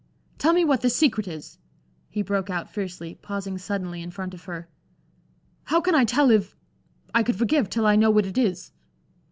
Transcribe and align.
"Tell 0.39 0.51
me 0.53 0.65
what 0.65 0.81
this 0.81 0.95
secret 0.95 1.27
is?" 1.27 1.59
he 2.09 2.23
broke 2.23 2.49
out, 2.49 2.71
fiercely, 2.71 3.19
pausing 3.21 3.59
suddenly 3.59 4.01
in 4.01 4.09
front 4.09 4.33
of 4.33 4.45
her. 4.45 4.67
"How 5.65 5.79
can 5.79 5.93
I 5.93 6.05
tell 6.05 6.31
if 6.31 6.55
I 7.13 7.21
could 7.21 7.35
forgive, 7.35 7.69
till 7.69 7.85
I 7.85 7.95
know 7.95 8.09
what 8.09 8.25
it 8.25 8.35
is?" 8.39 8.71